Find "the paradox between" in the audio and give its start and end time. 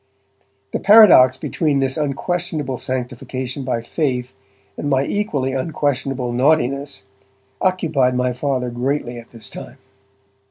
0.73-1.77